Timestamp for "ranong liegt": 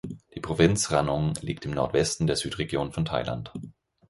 0.89-1.63